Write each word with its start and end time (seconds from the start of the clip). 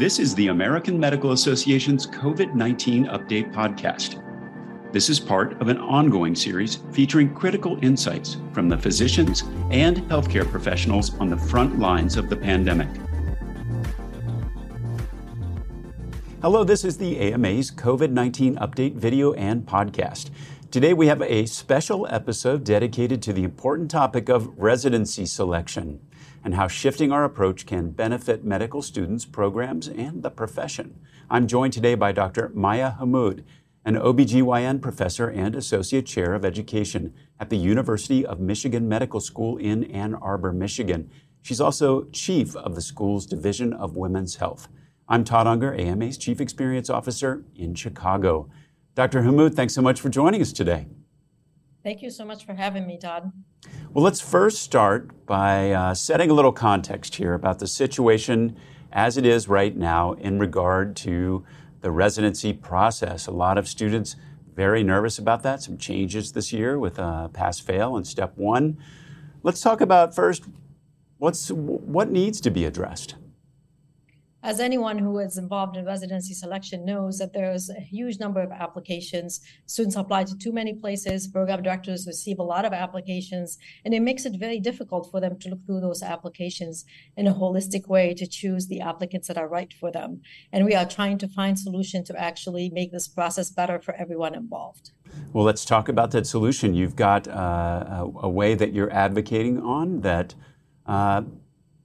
This 0.00 0.18
is 0.18 0.34
the 0.34 0.46
American 0.46 0.98
Medical 0.98 1.32
Association's 1.32 2.06
COVID 2.06 2.54
19 2.54 3.08
Update 3.08 3.52
Podcast. 3.52 4.22
This 4.94 5.10
is 5.10 5.20
part 5.20 5.60
of 5.60 5.68
an 5.68 5.76
ongoing 5.76 6.34
series 6.34 6.76
featuring 6.90 7.34
critical 7.34 7.78
insights 7.84 8.38
from 8.54 8.70
the 8.70 8.78
physicians 8.78 9.42
and 9.70 9.98
healthcare 10.08 10.50
professionals 10.50 11.14
on 11.18 11.28
the 11.28 11.36
front 11.36 11.78
lines 11.78 12.16
of 12.16 12.30
the 12.30 12.36
pandemic. 12.36 12.88
Hello, 16.40 16.64
this 16.64 16.82
is 16.82 16.96
the 16.96 17.18
AMA's 17.34 17.70
COVID 17.70 18.10
19 18.10 18.56
Update 18.56 18.94
video 18.94 19.34
and 19.34 19.66
podcast. 19.66 20.30
Today 20.70 20.94
we 20.94 21.08
have 21.08 21.20
a 21.20 21.44
special 21.44 22.06
episode 22.08 22.64
dedicated 22.64 23.20
to 23.20 23.34
the 23.34 23.44
important 23.44 23.90
topic 23.90 24.30
of 24.30 24.48
residency 24.56 25.26
selection 25.26 26.00
and 26.44 26.54
how 26.54 26.68
shifting 26.68 27.12
our 27.12 27.24
approach 27.24 27.66
can 27.66 27.90
benefit 27.90 28.44
medical 28.44 28.82
students, 28.82 29.24
programs, 29.24 29.88
and 29.88 30.22
the 30.22 30.30
profession. 30.30 30.98
I'm 31.28 31.46
joined 31.46 31.72
today 31.72 31.94
by 31.94 32.12
Dr. 32.12 32.50
Maya 32.54 32.92
Hammoud, 32.98 33.44
an 33.84 33.96
OBGYN 33.96 34.80
professor 34.80 35.28
and 35.28 35.54
associate 35.54 36.06
chair 36.06 36.34
of 36.34 36.44
education 36.44 37.14
at 37.38 37.50
the 37.50 37.56
University 37.56 38.24
of 38.26 38.40
Michigan 38.40 38.88
Medical 38.88 39.20
School 39.20 39.56
in 39.56 39.84
Ann 39.84 40.14
Arbor, 40.14 40.52
Michigan. 40.52 41.10
She's 41.42 41.60
also 41.60 42.04
chief 42.12 42.54
of 42.56 42.74
the 42.74 42.82
school's 42.82 43.26
Division 43.26 43.72
of 43.72 43.96
Women's 43.96 44.36
Health. 44.36 44.68
I'm 45.08 45.24
Todd 45.24 45.46
Unger, 45.46 45.74
AMA's 45.74 46.18
Chief 46.18 46.40
Experience 46.40 46.90
Officer 46.90 47.44
in 47.56 47.74
Chicago. 47.74 48.50
Dr. 48.94 49.22
Hammoud, 49.22 49.54
thanks 49.54 49.74
so 49.74 49.82
much 49.82 50.00
for 50.00 50.08
joining 50.08 50.42
us 50.42 50.52
today. 50.52 50.86
Thank 51.82 52.02
you 52.02 52.10
so 52.10 52.24
much 52.24 52.44
for 52.44 52.54
having 52.54 52.86
me, 52.86 52.98
Todd. 52.98 53.32
Well, 53.92 54.04
let's 54.04 54.20
first 54.20 54.62
start 54.62 55.26
by 55.26 55.72
uh, 55.72 55.94
setting 55.94 56.30
a 56.30 56.34
little 56.34 56.52
context 56.52 57.16
here 57.16 57.34
about 57.34 57.58
the 57.58 57.66
situation 57.66 58.56
as 58.92 59.16
it 59.16 59.24
is 59.24 59.48
right 59.48 59.74
now 59.74 60.12
in 60.12 60.38
regard 60.38 60.94
to 60.96 61.44
the 61.80 61.90
residency 61.90 62.52
process. 62.52 63.26
A 63.26 63.32
lot 63.32 63.56
of 63.56 63.66
students 63.66 64.16
very 64.54 64.82
nervous 64.82 65.18
about 65.18 65.42
that. 65.42 65.62
Some 65.62 65.78
changes 65.78 66.32
this 66.32 66.52
year 66.52 66.78
with 66.78 66.98
uh, 66.98 67.28
pass 67.28 67.60
fail 67.60 67.96
and 67.96 68.06
step 68.06 68.36
one. 68.36 68.76
Let's 69.42 69.60
talk 69.60 69.80
about 69.80 70.14
first 70.14 70.44
what's 71.16 71.50
what 71.50 72.10
needs 72.10 72.40
to 72.42 72.50
be 72.50 72.64
addressed 72.64 73.14
as 74.42 74.60
anyone 74.60 74.98
who 74.98 75.18
is 75.18 75.36
involved 75.36 75.76
in 75.76 75.84
residency 75.84 76.34
selection 76.34 76.84
knows 76.84 77.18
that 77.18 77.32
there's 77.32 77.68
a 77.70 77.80
huge 77.80 78.18
number 78.18 78.40
of 78.40 78.50
applications 78.50 79.40
students 79.66 79.96
apply 79.96 80.24
to 80.24 80.36
too 80.36 80.52
many 80.52 80.74
places 80.74 81.26
program 81.26 81.62
directors 81.62 82.06
receive 82.06 82.38
a 82.38 82.42
lot 82.42 82.64
of 82.64 82.72
applications 82.72 83.58
and 83.84 83.94
it 83.94 84.00
makes 84.00 84.24
it 84.24 84.38
very 84.38 84.58
difficult 84.58 85.10
for 85.10 85.20
them 85.20 85.38
to 85.38 85.50
look 85.50 85.64
through 85.66 85.80
those 85.80 86.02
applications 86.02 86.84
in 87.16 87.26
a 87.26 87.34
holistic 87.34 87.86
way 87.88 88.14
to 88.14 88.26
choose 88.26 88.66
the 88.66 88.80
applicants 88.80 89.28
that 89.28 89.38
are 89.38 89.48
right 89.48 89.72
for 89.72 89.90
them. 89.90 90.20
And 90.52 90.64
we 90.64 90.74
are 90.74 90.86
trying 90.86 91.18
to 91.18 91.28
find 91.28 91.58
solution 91.58 92.04
to 92.04 92.20
actually 92.20 92.70
make 92.70 92.92
this 92.92 93.08
process 93.08 93.50
better 93.50 93.78
for 93.78 93.94
everyone 93.94 94.34
involved. 94.34 94.90
Well 95.32 95.44
let's 95.44 95.64
talk 95.64 95.88
about 95.88 96.10
that 96.12 96.26
solution. 96.26 96.74
You've 96.74 96.96
got 96.96 97.28
uh, 97.28 97.32
a, 97.32 98.10
a, 98.22 98.28
way 98.28 98.54
that 98.54 98.72
you're 98.72 98.92
advocating 98.92 99.60
on 99.60 100.00
that 100.02 100.34
uh, 100.86 101.22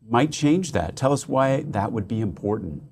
might 0.09 0.31
change 0.31 0.71
that. 0.73 0.95
Tell 0.95 1.13
us 1.13 1.27
why 1.27 1.63
that 1.67 1.91
would 1.91 2.07
be 2.07 2.21
important. 2.21 2.83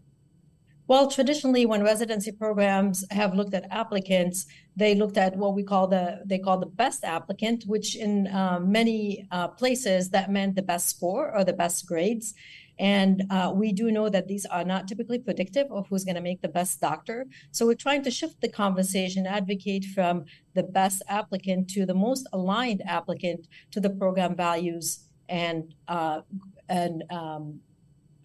Well, 0.85 1.09
traditionally, 1.09 1.65
when 1.65 1.81
residency 1.81 2.31
programs 2.31 3.05
have 3.09 3.33
looked 3.33 3.53
at 3.53 3.65
applicants, 3.71 4.45
they 4.75 4.95
looked 4.95 5.17
at 5.17 5.37
what 5.37 5.55
we 5.55 5.63
call 5.63 5.87
the 5.87 6.21
they 6.25 6.39
call 6.39 6.59
the 6.59 6.65
best 6.65 7.05
applicant, 7.05 7.63
which 7.65 7.95
in 7.95 8.27
uh, 8.27 8.59
many 8.59 9.25
uh, 9.31 9.47
places 9.47 10.09
that 10.09 10.29
meant 10.29 10.55
the 10.55 10.61
best 10.61 10.89
score 10.89 11.33
or 11.33 11.45
the 11.45 11.53
best 11.53 11.87
grades. 11.87 12.33
And 12.79 13.23
uh, 13.29 13.53
we 13.55 13.71
do 13.71 13.91
know 13.91 14.09
that 14.09 14.27
these 14.27 14.45
are 14.47 14.65
not 14.65 14.87
typically 14.87 15.19
predictive 15.19 15.67
of 15.71 15.87
who's 15.87 16.03
going 16.03 16.15
to 16.15 16.21
make 16.21 16.41
the 16.41 16.47
best 16.49 16.81
doctor. 16.81 17.27
So 17.51 17.65
we're 17.65 17.75
trying 17.75 18.03
to 18.03 18.11
shift 18.11 18.41
the 18.41 18.49
conversation, 18.49 19.25
advocate 19.27 19.85
from 19.85 20.25
the 20.53 20.63
best 20.63 21.01
applicant 21.07 21.69
to 21.71 21.85
the 21.85 21.93
most 21.93 22.27
aligned 22.33 22.81
applicant 22.85 23.47
to 23.71 23.79
the 23.79 23.91
program 23.91 24.35
values 24.35 25.07
and 25.29 25.73
uh, 25.87 26.21
and 26.69 27.03
um, 27.09 27.59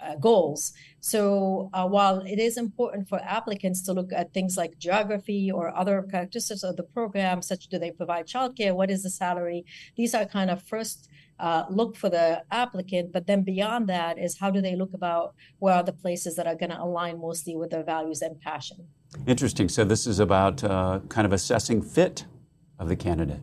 uh, 0.00 0.14
goals. 0.16 0.72
So 1.00 1.70
uh, 1.72 1.86
while 1.86 2.20
it 2.20 2.38
is 2.38 2.56
important 2.56 3.08
for 3.08 3.20
applicants 3.20 3.82
to 3.82 3.92
look 3.92 4.12
at 4.12 4.32
things 4.32 4.56
like 4.56 4.78
geography 4.78 5.50
or 5.50 5.74
other 5.76 6.06
characteristics 6.10 6.62
of 6.62 6.76
the 6.76 6.82
program, 6.82 7.42
such 7.42 7.68
do 7.68 7.78
they 7.78 7.90
provide 7.90 8.26
childcare, 8.26 8.74
what 8.74 8.90
is 8.90 9.02
the 9.02 9.10
salary, 9.10 9.64
these 9.96 10.14
are 10.14 10.24
kind 10.24 10.50
of 10.50 10.62
first 10.62 11.08
uh, 11.40 11.64
look 11.70 11.96
for 11.96 12.08
the 12.08 12.42
applicant. 12.50 13.12
But 13.12 13.26
then 13.26 13.42
beyond 13.42 13.88
that 13.88 14.18
is 14.18 14.38
how 14.38 14.50
do 14.50 14.60
they 14.60 14.76
look 14.76 14.92
about 14.94 15.34
where 15.58 15.74
are 15.74 15.82
the 15.82 15.92
places 15.92 16.36
that 16.36 16.46
are 16.46 16.56
going 16.56 16.70
to 16.70 16.80
align 16.80 17.20
mostly 17.20 17.56
with 17.56 17.70
their 17.70 17.84
values 17.84 18.22
and 18.22 18.40
passion. 18.40 18.88
Interesting. 19.26 19.68
So 19.68 19.84
this 19.84 20.06
is 20.06 20.18
about 20.18 20.62
uh, 20.64 21.00
kind 21.08 21.26
of 21.26 21.32
assessing 21.32 21.80
fit 21.82 22.26
of 22.78 22.88
the 22.88 22.96
candidate. 22.96 23.40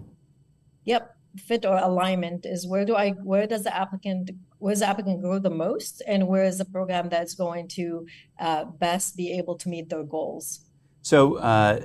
Yep 0.84 1.15
fit 1.40 1.66
or 1.66 1.78
alignment 1.78 2.46
is 2.46 2.68
where 2.68 2.86
do 2.86 2.96
I 2.96 3.12
where 3.12 3.48
does 3.48 3.64
the 3.64 3.76
applicant 3.76 4.32
where's 4.60 4.80
the 4.80 4.88
applicant 4.88 5.22
grow 5.22 5.40
the 5.40 5.50
most 5.50 6.02
and 6.08 6.28
where 6.28 6.44
is 6.44 6.58
the 6.58 6.66
program 6.66 7.10
that's 7.10 7.36
going 7.36 7.68
to 7.70 8.06
uh, 8.40 8.66
best 8.66 9.16
be 9.16 9.38
able 9.38 9.58
to 9.58 9.70
meet 9.70 9.90
their 9.90 10.04
goals. 10.04 10.62
So. 11.02 11.36
Uh, 11.36 11.82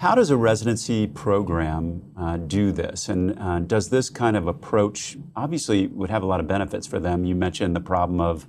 how 0.00 0.14
does 0.14 0.30
a 0.30 0.36
residency 0.38 1.06
program 1.06 2.02
uh, 2.16 2.38
do 2.38 2.72
this? 2.72 3.10
And 3.10 3.38
uh, 3.38 3.58
does 3.58 3.90
this 3.90 4.08
kind 4.08 4.34
of 4.34 4.46
approach 4.46 5.18
obviously 5.36 5.88
would 5.88 6.08
have 6.08 6.22
a 6.22 6.26
lot 6.26 6.40
of 6.40 6.48
benefits 6.48 6.86
for 6.86 6.98
them? 6.98 7.26
You 7.26 7.34
mentioned 7.34 7.76
the 7.76 7.82
problem 7.82 8.18
of, 8.18 8.48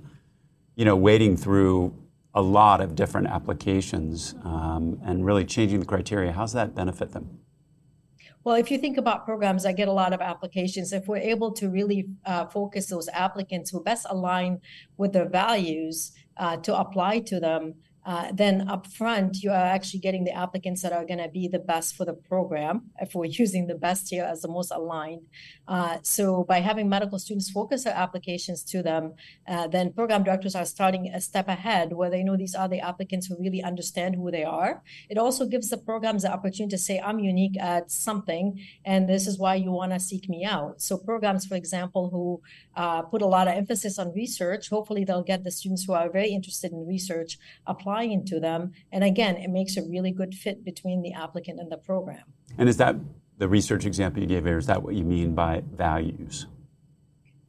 you 0.76 0.86
know, 0.86 0.96
wading 0.96 1.36
through 1.36 1.94
a 2.34 2.40
lot 2.40 2.80
of 2.80 2.94
different 2.94 3.26
applications 3.26 4.34
um, 4.44 4.98
and 5.04 5.26
really 5.26 5.44
changing 5.44 5.80
the 5.80 5.84
criteria. 5.84 6.32
How's 6.32 6.54
that 6.54 6.74
benefit 6.74 7.12
them? 7.12 7.38
Well, 8.44 8.56
if 8.56 8.72
you 8.72 8.78
think 8.78 8.98
about 8.98 9.24
programs 9.24 9.62
that 9.62 9.76
get 9.76 9.86
a 9.86 9.92
lot 9.92 10.12
of 10.12 10.20
applications, 10.20 10.92
if 10.92 11.06
we're 11.06 11.18
able 11.18 11.52
to 11.52 11.68
really 11.68 12.08
uh, 12.26 12.46
focus 12.46 12.86
those 12.86 13.08
applicants 13.08 13.70
who 13.70 13.82
best 13.82 14.06
align 14.10 14.60
with 14.96 15.12
their 15.12 15.28
values 15.28 16.12
uh, 16.38 16.56
to 16.58 16.76
apply 16.76 17.20
to 17.20 17.38
them, 17.38 17.74
uh, 18.04 18.32
then 18.32 18.66
upfront 18.66 19.42
you 19.42 19.50
are 19.50 19.54
actually 19.76 20.00
getting 20.00 20.24
the 20.24 20.32
applicants 20.32 20.82
that 20.82 20.92
are 20.92 21.04
going 21.04 21.18
to 21.18 21.28
be 21.28 21.48
the 21.48 21.58
best 21.58 21.96
for 21.96 22.04
the 22.04 22.12
program 22.12 22.90
if 23.00 23.14
we're 23.14 23.24
using 23.44 23.66
the 23.66 23.74
best 23.74 24.10
here 24.10 24.24
as 24.24 24.42
the 24.42 24.48
most 24.48 24.70
aligned. 24.70 25.22
Uh, 25.68 25.98
so 26.02 26.44
by 26.44 26.60
having 26.60 26.88
medical 26.88 27.18
students 27.18 27.50
focus 27.50 27.84
their 27.84 27.94
applications 27.94 28.64
to 28.64 28.82
them 28.82 29.14
uh, 29.48 29.66
then 29.68 29.92
program 29.92 30.22
directors 30.24 30.54
are 30.54 30.64
starting 30.64 31.08
a 31.08 31.20
step 31.20 31.48
ahead 31.48 31.92
where 31.92 32.10
they 32.10 32.22
know 32.22 32.36
these 32.36 32.54
are 32.54 32.68
the 32.68 32.80
applicants 32.80 33.26
who 33.26 33.36
really 33.38 33.62
understand 33.62 34.16
who 34.16 34.30
they 34.30 34.44
are. 34.44 34.82
It 35.08 35.18
also 35.18 35.46
gives 35.46 35.70
the 35.70 35.78
programs 35.78 36.22
the 36.22 36.32
opportunity 36.32 36.70
to 36.76 36.78
say 36.78 36.98
i'm 37.00 37.18
unique 37.18 37.58
at 37.58 37.90
something 37.90 38.60
and 38.84 39.08
this 39.08 39.26
is 39.26 39.38
why 39.38 39.54
you 39.54 39.70
want 39.70 39.92
to 39.92 40.00
seek 40.00 40.28
me 40.28 40.44
out. 40.44 40.80
So 40.80 40.96
programs 40.96 41.46
for 41.46 41.54
example 41.54 42.10
who 42.10 42.40
uh, 42.76 43.02
put 43.02 43.22
a 43.22 43.26
lot 43.26 43.48
of 43.48 43.54
emphasis 43.54 43.98
on 43.98 44.12
research 44.12 44.68
hopefully 44.68 45.04
they'll 45.04 45.22
get 45.22 45.44
the 45.44 45.50
students 45.50 45.84
who 45.84 45.92
are 45.92 46.10
very 46.10 46.30
interested 46.30 46.72
in 46.72 46.86
research 46.86 47.38
applying 47.66 48.12
into 48.12 48.40
them. 48.40 48.72
And 48.90 49.04
again, 49.04 49.36
it 49.36 49.50
makes 49.50 49.76
a 49.76 49.82
really 49.82 50.10
good 50.10 50.34
fit 50.34 50.64
between 50.64 51.02
the 51.02 51.12
applicant 51.12 51.60
and 51.60 51.70
the 51.70 51.76
program. 51.76 52.24
And 52.58 52.68
is 52.68 52.76
that 52.78 52.96
the 53.38 53.48
research 53.48 53.84
example 53.84 54.22
you 54.22 54.28
gave 54.28 54.44
there? 54.44 54.58
Is 54.58 54.66
that 54.66 54.82
what 54.82 54.94
you 54.94 55.04
mean 55.04 55.34
by 55.34 55.62
values? 55.72 56.46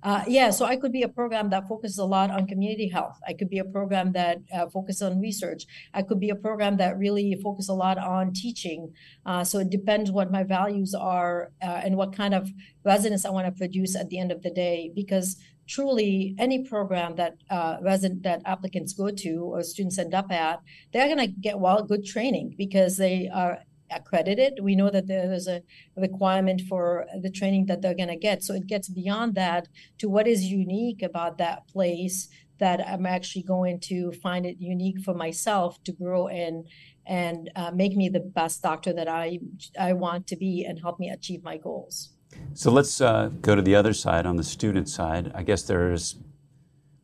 Uh, 0.04 0.22
yeah, 0.28 0.50
so 0.50 0.66
I 0.66 0.76
could 0.76 0.92
be 0.92 1.04
a 1.04 1.08
program 1.08 1.50
that 1.52 1.66
focuses 1.66 1.98
a 1.98 2.04
lot 2.04 2.30
on 2.30 2.46
community 2.46 2.90
health. 2.90 3.18
I 3.26 3.34
could 3.34 3.50
be 3.50 3.60
a 3.60 3.64
program 3.64 4.12
that 4.12 4.40
uh, 4.54 4.68
focuses 4.68 5.02
on 5.02 5.22
research. 5.22 5.66
I 5.94 6.02
could 6.02 6.20
be 6.20 6.30
a 6.30 6.36
program 6.36 6.76
that 6.78 6.98
really 6.98 7.40
focuses 7.42 7.70
a 7.70 7.74
lot 7.74 7.98
on 7.98 8.34
teaching. 8.34 8.94
Uh, 9.26 9.46
so 9.46 9.60
it 9.60 9.70
depends 9.70 10.12
what 10.12 10.30
my 10.30 10.44
values 10.44 10.94
are 10.94 11.52
uh, 11.62 11.82
and 11.86 11.96
what 11.96 12.14
kind 12.14 12.34
of 12.34 12.52
residents 12.84 13.24
I 13.24 13.30
want 13.30 13.48
to 13.48 13.58
produce 13.58 13.96
at 13.96 14.10
the 14.10 14.20
end 14.20 14.34
of 14.34 14.42
the 14.42 14.52
day. 14.52 14.92
Because 14.94 15.38
truly 15.68 16.36
any 16.38 16.64
program 16.64 17.16
that 17.16 17.38
uh, 17.50 17.78
resident 17.82 18.24
that 18.24 18.42
applicants 18.46 18.92
go 18.92 19.10
to 19.10 19.44
or 19.46 19.64
students 19.64 19.98
end 19.98 20.14
up 20.14 20.30
at, 20.34 20.62
they're 20.92 21.08
going 21.08 21.18
to 21.18 21.28
get 21.28 21.60
well 21.60 21.82
good 21.82 22.06
training 22.06 22.56
because 22.58 22.98
they 22.98 23.30
are 23.34 23.60
accredited. 23.92 24.60
We 24.62 24.76
know 24.76 24.90
that 24.90 25.08
there 25.08 25.32
is 25.32 25.48
a 25.48 25.62
requirement 25.96 26.62
for 26.62 27.06
the 27.22 27.30
training 27.30 27.66
that 27.68 27.82
they're 27.82 27.96
going 27.96 28.10
to 28.10 28.16
get. 28.16 28.44
So 28.44 28.54
it 28.54 28.68
gets 28.68 28.90
beyond 28.90 29.36
that 29.36 29.68
to 30.00 30.10
what 30.10 30.28
is 30.28 30.44
unique 30.44 31.02
about 31.02 31.38
that 31.38 31.68
place 31.68 32.30
that 32.60 32.88
I'm 32.88 33.06
actually 33.06 33.44
going 33.44 33.80
to 33.82 34.12
find 34.12 34.46
it 34.46 34.58
unique 34.60 35.00
for 35.02 35.14
myself 35.14 35.84
to 35.84 35.92
grow 35.92 36.28
in 36.28 36.66
and 37.06 37.50
uh, 37.56 37.72
make 37.72 37.96
me 37.96 38.10
the 38.10 38.20
best 38.20 38.62
doctor 38.62 38.94
that 38.94 39.10
I 39.10 39.40
I 39.80 39.94
want 39.94 40.28
to 40.28 40.38
be 40.38 40.64
and 40.64 40.80
help 40.80 41.00
me 41.00 41.10
achieve 41.10 41.44
my 41.44 41.58
goals. 41.58 42.12
So 42.54 42.72
let's 42.72 43.02
uh, 43.02 43.30
go 43.42 43.56
to 43.56 43.62
the 43.62 43.76
other 43.76 43.94
side 43.94 44.26
on 44.26 44.38
the 44.38 44.44
student 44.44 44.90
side. 44.90 45.32
I 45.36 45.44
guess 45.44 45.64
there's, 45.64 46.18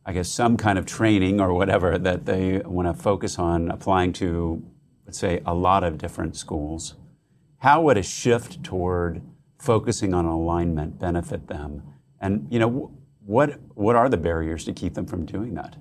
I 0.04 0.12
guess, 0.12 0.28
some 0.28 0.56
kind 0.56 0.78
of 0.78 0.86
training 0.86 1.40
or 1.40 1.52
whatever 1.52 1.98
that 1.98 2.26
they 2.26 2.58
want 2.58 2.88
to 2.88 3.00
focus 3.00 3.38
on 3.38 3.70
applying 3.70 4.12
to, 4.14 4.62
say, 5.14 5.42
a 5.46 5.54
lot 5.54 5.84
of 5.84 5.98
different 5.98 6.36
schools. 6.36 6.94
How 7.58 7.82
would 7.82 7.98
a 7.98 8.02
shift 8.02 8.62
toward 8.64 9.22
focusing 9.58 10.14
on 10.14 10.24
alignment 10.24 10.98
benefit 10.98 11.48
them? 11.48 11.82
And 12.20 12.46
you 12.50 12.58
know, 12.58 12.92
what 13.24 13.60
what 13.74 13.96
are 13.96 14.08
the 14.08 14.16
barriers 14.16 14.64
to 14.64 14.72
keep 14.72 14.94
them 14.94 15.06
from 15.06 15.26
doing 15.26 15.54
that? 15.54 15.76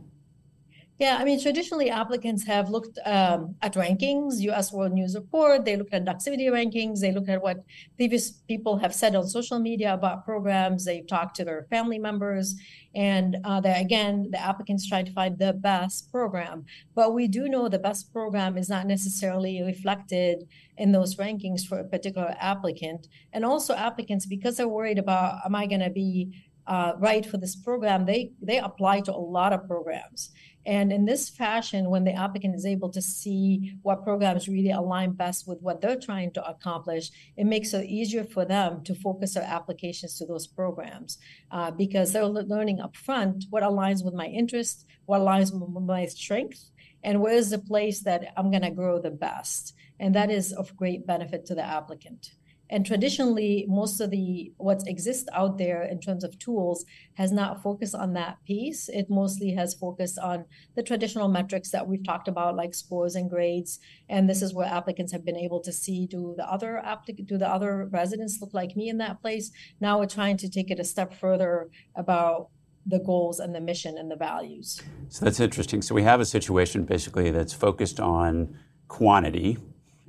Yeah, 0.99 1.15
I 1.17 1.23
mean, 1.23 1.41
traditionally 1.41 1.89
applicants 1.89 2.45
have 2.45 2.69
looked 2.69 2.99
um, 3.05 3.55
at 3.61 3.75
rankings, 3.75 4.41
US 4.41 4.73
World 4.73 4.91
News 4.91 5.15
Report, 5.15 5.63
they 5.63 5.77
looked 5.77 5.93
at 5.93 6.03
Doximity 6.03 6.49
rankings, 6.51 6.99
they 6.99 7.13
looked 7.13 7.29
at 7.29 7.41
what 7.41 7.63
previous 7.95 8.31
people 8.31 8.77
have 8.79 8.93
said 8.93 9.15
on 9.15 9.25
social 9.25 9.59
media 9.59 9.93
about 9.93 10.25
programs, 10.25 10.83
they've 10.83 11.07
talked 11.07 11.37
to 11.37 11.45
their 11.45 11.65
family 11.69 11.99
members, 11.99 12.55
and 12.95 13.37
uh, 13.45 13.61
again, 13.63 14.29
the 14.31 14.41
applicants 14.41 14.89
try 14.89 15.01
to 15.01 15.11
find 15.13 15.37
the 15.37 15.53
best 15.53 16.11
program. 16.11 16.65
But 16.95 17.13
we 17.13 17.29
do 17.29 17.47
know 17.47 17.69
the 17.69 17.79
best 17.79 18.11
program 18.11 18.57
is 18.57 18.67
not 18.67 18.85
necessarily 18.85 19.61
reflected 19.61 20.49
in 20.77 20.91
those 20.91 21.15
rankings 21.15 21.65
for 21.65 21.79
a 21.79 21.83
particular 21.83 22.35
applicant. 22.39 23.07
And 23.31 23.45
also 23.45 23.75
applicants, 23.75 24.25
because 24.25 24.57
they're 24.57 24.67
worried 24.67 24.97
about, 24.97 25.45
am 25.45 25.55
I 25.55 25.67
gonna 25.67 25.91
be 25.91 26.33
uh, 26.67 26.93
right 26.97 27.25
for 27.25 27.37
this 27.37 27.55
program, 27.55 28.05
they, 28.05 28.31
they 28.41 28.59
apply 28.59 29.01
to 29.01 29.11
a 29.11 29.17
lot 29.17 29.53
of 29.53 29.67
programs. 29.67 30.31
And 30.65 30.91
in 30.91 31.05
this 31.05 31.29
fashion, 31.29 31.89
when 31.89 32.03
the 32.03 32.13
applicant 32.13 32.53
is 32.53 32.65
able 32.65 32.89
to 32.91 33.01
see 33.01 33.75
what 33.81 34.03
programs 34.03 34.47
really 34.47 34.71
align 34.71 35.13
best 35.13 35.47
with 35.47 35.59
what 35.61 35.81
they're 35.81 35.99
trying 35.99 36.31
to 36.33 36.47
accomplish, 36.47 37.09
it 37.37 37.45
makes 37.45 37.73
it 37.73 37.85
easier 37.85 38.23
for 38.23 38.45
them 38.45 38.83
to 38.83 38.93
focus 38.93 39.33
their 39.33 39.43
applications 39.43 40.17
to 40.17 40.25
those 40.25 40.47
programs 40.47 41.17
uh, 41.51 41.71
because 41.71 42.11
they're 42.11 42.25
learning 42.25 42.79
upfront 42.79 43.45
what 43.49 43.63
aligns 43.63 44.03
with 44.03 44.13
my 44.13 44.27
interest, 44.27 44.85
what 45.05 45.21
aligns 45.21 45.51
with 45.53 45.83
my 45.83 46.05
strength, 46.05 46.69
and 47.03 47.21
where 47.21 47.33
is 47.33 47.49
the 47.49 47.59
place 47.59 48.01
that 48.01 48.33
I'm 48.35 48.51
going 48.51 48.63
to 48.63 48.71
grow 48.71 48.99
the 48.99 49.11
best. 49.11 49.73
And 49.99 50.13
that 50.15 50.29
is 50.29 50.53
of 50.53 50.75
great 50.75 51.07
benefit 51.07 51.45
to 51.47 51.55
the 51.55 51.63
applicant. 51.63 52.31
And 52.69 52.85
traditionally, 52.85 53.65
most 53.67 53.99
of 53.99 54.11
the 54.11 54.53
what 54.57 54.83
exists 54.87 55.27
out 55.33 55.57
there 55.57 55.81
in 55.83 55.99
terms 55.99 56.23
of 56.23 56.37
tools 56.37 56.85
has 57.15 57.31
not 57.31 57.63
focused 57.63 57.95
on 57.95 58.13
that 58.13 58.37
piece. 58.45 58.89
It 58.89 59.09
mostly 59.09 59.51
has 59.55 59.73
focused 59.73 60.19
on 60.19 60.45
the 60.75 60.83
traditional 60.83 61.27
metrics 61.27 61.71
that 61.71 61.87
we've 61.87 62.05
talked 62.05 62.27
about, 62.27 62.55
like 62.55 62.75
scores 62.75 63.15
and 63.15 63.29
grades. 63.29 63.79
And 64.07 64.29
this 64.29 64.43
is 64.43 64.53
where 64.53 64.67
applicants 64.67 65.11
have 65.11 65.25
been 65.25 65.37
able 65.37 65.61
to 65.61 65.71
see 65.71 66.05
do 66.05 66.35
the 66.37 66.47
other 66.49 66.81
applic- 66.85 67.25
do 67.25 67.37
the 67.37 67.49
other 67.49 67.87
residents 67.91 68.37
look 68.39 68.53
like 68.53 68.75
me 68.75 68.87
in 68.87 68.99
that 68.99 69.21
place. 69.21 69.51
Now 69.81 69.99
we're 69.99 70.05
trying 70.05 70.37
to 70.37 70.49
take 70.49 70.69
it 70.69 70.79
a 70.79 70.83
step 70.83 71.13
further 71.13 71.69
about 71.95 72.49
the 72.85 72.99
goals 72.99 73.39
and 73.39 73.53
the 73.53 73.61
mission 73.61 73.97
and 73.97 74.09
the 74.09 74.15
values. 74.15 74.81
So 75.09 75.25
that's 75.25 75.39
interesting. 75.39 75.81
So 75.81 75.93
we 75.95 76.03
have 76.03 76.21
a 76.21 76.25
situation 76.25 76.85
basically 76.85 77.31
that's 77.31 77.53
focused 77.53 77.99
on 77.99 78.57
quantity 78.87 79.57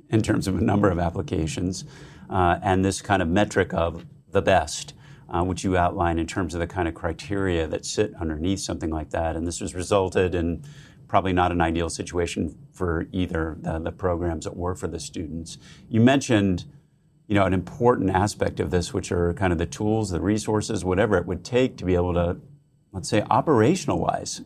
in 0.09 0.21
terms 0.21 0.47
of 0.47 0.57
a 0.57 0.61
number 0.61 0.89
of 0.89 0.99
applications 0.99 1.85
uh, 2.31 2.59
and 2.63 2.83
this 2.83 3.01
kind 3.01 3.21
of 3.21 3.27
metric 3.27 3.73
of 3.73 4.05
the 4.31 4.41
best, 4.41 4.93
uh, 5.29 5.43
which 5.43 5.63
you 5.63 5.77
outline 5.77 6.17
in 6.17 6.25
terms 6.25 6.53
of 6.53 6.59
the 6.59 6.67
kind 6.67 6.87
of 6.87 6.93
criteria 6.93 7.67
that 7.67 7.85
sit 7.85 8.13
underneath 8.19 8.59
something 8.59 8.89
like 8.89 9.09
that. 9.11 9.35
And 9.35 9.45
this 9.45 9.59
has 9.59 9.75
resulted 9.75 10.33
in 10.33 10.63
probably 11.07 11.33
not 11.33 11.51
an 11.51 11.59
ideal 11.59 11.89
situation 11.89 12.57
for 12.71 13.07
either 13.11 13.57
the, 13.59 13.79
the 13.79 13.91
programs 13.91 14.47
or 14.47 14.75
for 14.75 14.87
the 14.87 14.99
students. 14.99 15.57
You 15.89 15.99
mentioned 15.99 16.65
you 17.27 17.35
know, 17.35 17.45
an 17.45 17.53
important 17.53 18.09
aspect 18.09 18.59
of 18.59 18.71
this, 18.71 18.93
which 18.93 19.09
are 19.09 19.33
kind 19.33 19.53
of 19.53 19.59
the 19.59 19.65
tools, 19.65 20.09
the 20.09 20.19
resources, 20.19 20.83
whatever 20.83 21.17
it 21.17 21.25
would 21.25 21.45
take 21.45 21.77
to 21.77 21.85
be 21.85 21.95
able 21.95 22.13
to, 22.13 22.37
let's 22.91 23.07
say, 23.07 23.21
operationalize 23.21 24.43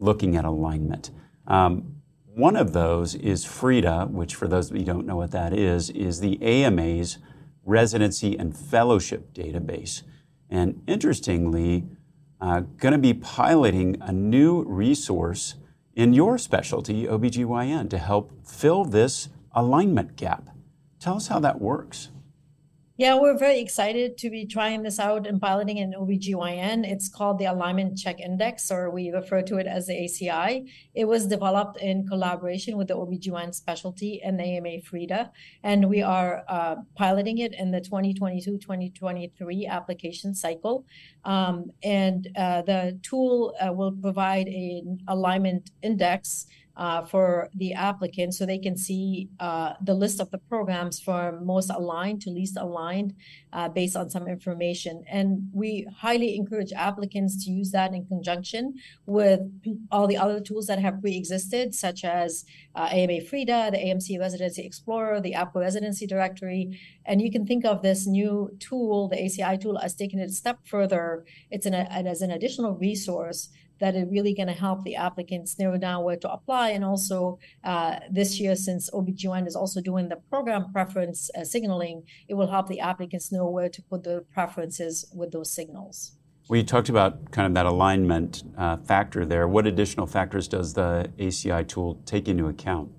looking 0.00 0.34
at 0.34 0.44
alignment. 0.44 1.12
Um, 1.46 1.93
one 2.34 2.56
of 2.56 2.72
those 2.72 3.14
is 3.14 3.44
FREIDA, 3.44 4.10
which 4.10 4.34
for 4.34 4.48
those 4.48 4.70
of 4.70 4.76
you 4.76 4.82
who 4.82 4.86
don't 4.86 5.06
know 5.06 5.16
what 5.16 5.30
that 5.30 5.52
is, 5.52 5.90
is 5.90 6.20
the 6.20 6.42
AMA's 6.42 7.18
residency 7.64 8.36
and 8.36 8.56
fellowship 8.56 9.32
database. 9.32 10.02
And 10.50 10.82
interestingly, 10.86 11.84
uh, 12.40 12.60
going 12.76 12.92
to 12.92 12.98
be 12.98 13.14
piloting 13.14 13.96
a 14.00 14.12
new 14.12 14.64
resource 14.64 15.54
in 15.94 16.12
your 16.12 16.36
specialty, 16.36 17.04
OBGYN, 17.06 17.88
to 17.90 17.98
help 17.98 18.44
fill 18.44 18.84
this 18.84 19.28
alignment 19.52 20.16
gap. 20.16 20.50
Tell 20.98 21.16
us 21.16 21.28
how 21.28 21.38
that 21.38 21.60
works. 21.60 22.08
Yeah, 22.96 23.18
we're 23.18 23.36
very 23.36 23.58
excited 23.58 24.16
to 24.18 24.30
be 24.30 24.46
trying 24.46 24.84
this 24.84 25.00
out 25.00 25.26
and 25.26 25.40
piloting 25.42 25.78
in 25.78 25.94
OBGYN. 25.94 26.88
It's 26.88 27.08
called 27.08 27.40
the 27.40 27.46
Alignment 27.46 27.98
Check 27.98 28.20
Index, 28.20 28.70
or 28.70 28.88
we 28.88 29.10
refer 29.10 29.42
to 29.42 29.56
it 29.56 29.66
as 29.66 29.88
the 29.88 29.94
ACI. 29.94 30.70
It 30.94 31.06
was 31.06 31.26
developed 31.26 31.76
in 31.78 32.06
collaboration 32.06 32.76
with 32.76 32.86
the 32.86 32.94
OBGYN 32.94 33.52
specialty 33.52 34.22
and 34.22 34.38
the 34.38 34.44
AMA 34.44 34.82
FREIDA, 34.82 35.32
and 35.64 35.90
we 35.90 36.02
are 36.02 36.44
uh, 36.48 36.76
piloting 36.94 37.38
it 37.38 37.52
in 37.52 37.72
the 37.72 37.80
2022-2023 37.80 39.68
application 39.68 40.32
cycle. 40.32 40.86
Um, 41.24 41.70
and 41.82 42.28
uh, 42.36 42.62
the 42.62 42.98
tool 43.02 43.54
uh, 43.60 43.72
will 43.72 43.92
provide 43.92 44.46
an 44.46 45.00
alignment 45.08 45.70
index 45.82 46.46
uh, 46.76 47.04
for 47.04 47.50
the 47.54 47.72
applicant 47.72 48.34
so 48.34 48.44
they 48.44 48.58
can 48.58 48.76
see 48.76 49.28
uh, 49.38 49.74
the 49.80 49.94
list 49.94 50.20
of 50.20 50.30
the 50.30 50.38
programs 50.38 51.00
from 51.00 51.46
most 51.46 51.70
aligned 51.70 52.20
to 52.22 52.30
least 52.30 52.56
aligned 52.56 53.14
uh, 53.52 53.68
based 53.68 53.96
on 53.96 54.10
some 54.10 54.26
information. 54.26 55.04
And 55.08 55.48
we 55.52 55.86
highly 55.98 56.34
encourage 56.34 56.72
applicants 56.72 57.44
to 57.44 57.50
use 57.52 57.70
that 57.70 57.94
in 57.94 58.06
conjunction 58.06 58.74
with 59.06 59.40
all 59.92 60.06
the 60.08 60.16
other 60.16 60.40
tools 60.40 60.66
that 60.66 60.80
have 60.80 61.00
pre 61.00 61.16
existed, 61.16 61.74
such 61.74 62.04
as 62.04 62.44
uh, 62.74 62.88
AMA 62.90 63.20
FREIDA, 63.20 63.70
the 63.70 63.78
AAMC 63.78 64.18
Residency 64.18 64.62
Explorer, 64.66 65.20
the 65.20 65.34
APGO 65.34 65.60
Residency 65.60 66.06
Directory. 66.06 66.80
And 67.06 67.22
you 67.22 67.30
can 67.30 67.46
think 67.46 67.64
of 67.64 67.82
this 67.82 68.06
new 68.06 68.50
tool, 68.58 69.08
the 69.08 69.16
ACI 69.16 69.60
tool, 69.60 69.78
as 69.78 69.94
taking 69.94 70.18
it 70.18 70.30
a 70.30 70.32
step 70.32 70.58
further. 70.64 71.13
It's 71.50 71.66
an, 71.66 71.74
as 71.74 72.22
an 72.22 72.30
additional 72.30 72.72
resource 72.74 73.50
that 73.80 73.96
are 73.96 74.06
really 74.06 74.34
going 74.34 74.46
to 74.46 74.54
help 74.54 74.84
the 74.84 74.96
applicants 74.96 75.58
narrow 75.58 75.76
down 75.76 76.04
where 76.04 76.16
to 76.16 76.32
apply. 76.32 76.70
And 76.70 76.84
also 76.84 77.38
uh, 77.64 77.96
this 78.10 78.40
year, 78.40 78.54
since 78.56 78.90
OBGYN 78.90 79.46
is 79.46 79.56
also 79.56 79.80
doing 79.80 80.08
the 80.08 80.16
program 80.30 80.72
preference 80.72 81.30
uh, 81.36 81.44
signaling, 81.44 82.04
it 82.28 82.34
will 82.34 82.50
help 82.50 82.68
the 82.68 82.80
applicants 82.80 83.32
know 83.32 83.48
where 83.48 83.68
to 83.68 83.82
put 83.82 84.04
their 84.04 84.20
preferences 84.20 85.04
with 85.12 85.32
those 85.32 85.52
signals. 85.52 86.12
We 86.48 86.62
talked 86.62 86.90
about 86.90 87.30
kind 87.30 87.46
of 87.46 87.54
that 87.54 87.66
alignment 87.66 88.42
uh, 88.56 88.76
factor 88.76 89.24
there. 89.24 89.48
What 89.48 89.66
additional 89.66 90.06
factors 90.06 90.46
does 90.46 90.74
the 90.74 91.10
ACI 91.18 91.66
tool 91.66 92.00
take 92.04 92.28
into 92.28 92.48
account? 92.48 92.90